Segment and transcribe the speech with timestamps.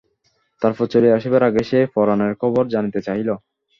[0.61, 3.29] তারপর চলিয়া আসিবার আগে সে পরানের খবর জানিতে চাহিল।